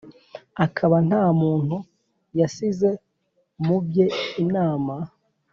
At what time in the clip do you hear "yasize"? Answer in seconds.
2.39-2.89